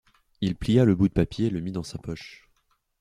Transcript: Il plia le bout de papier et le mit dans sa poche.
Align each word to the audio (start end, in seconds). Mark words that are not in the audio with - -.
Il 0.41 0.55
plia 0.55 0.83
le 0.83 0.95
bout 0.95 1.09
de 1.09 1.13
papier 1.13 1.45
et 1.45 1.49
le 1.51 1.59
mit 1.59 1.71
dans 1.71 1.83
sa 1.83 1.99
poche. 1.99 2.49